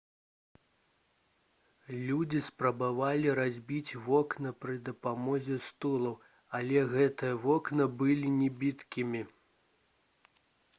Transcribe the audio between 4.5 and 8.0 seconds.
пры дапамозе стулаў але гэтыя вокны